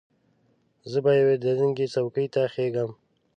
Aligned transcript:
زه 0.91 0.99
به 1.05 1.11
یوې 1.19 1.35
دنګې 1.43 1.87
څوکې 1.93 2.25
ته 2.33 2.41
خېژم. 2.53 2.89